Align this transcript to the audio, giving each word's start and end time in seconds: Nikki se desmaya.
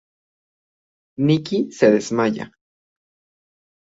Nikki 1.27 1.57
se 1.77 1.91
desmaya. 1.93 2.45